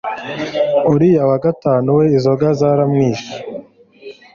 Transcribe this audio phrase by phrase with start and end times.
[0.93, 3.35] uriya wa gatanu we izoga zaramwishe